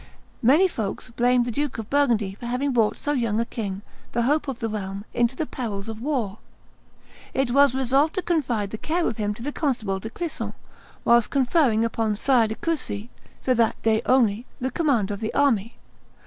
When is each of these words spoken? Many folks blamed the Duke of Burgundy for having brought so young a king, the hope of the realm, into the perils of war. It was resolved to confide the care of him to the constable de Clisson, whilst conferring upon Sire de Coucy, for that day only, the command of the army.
Many 0.41 0.67
folks 0.67 1.11
blamed 1.11 1.45
the 1.45 1.51
Duke 1.51 1.77
of 1.77 1.91
Burgundy 1.91 2.33
for 2.33 2.47
having 2.47 2.71
brought 2.71 2.97
so 2.97 3.11
young 3.11 3.39
a 3.39 3.45
king, 3.45 3.83
the 4.13 4.23
hope 4.23 4.47
of 4.47 4.57
the 4.57 4.67
realm, 4.67 5.05
into 5.13 5.35
the 5.35 5.45
perils 5.45 5.87
of 5.87 6.01
war. 6.01 6.39
It 7.35 7.51
was 7.51 7.75
resolved 7.75 8.15
to 8.15 8.23
confide 8.23 8.71
the 8.71 8.79
care 8.79 9.05
of 9.07 9.17
him 9.17 9.35
to 9.35 9.43
the 9.43 9.51
constable 9.51 9.99
de 9.99 10.09
Clisson, 10.09 10.53
whilst 11.05 11.29
conferring 11.29 11.85
upon 11.85 12.15
Sire 12.15 12.47
de 12.47 12.55
Coucy, 12.55 13.11
for 13.41 13.53
that 13.53 13.79
day 13.83 14.01
only, 14.07 14.47
the 14.59 14.71
command 14.71 15.11
of 15.11 15.19
the 15.19 15.31
army. 15.35 15.77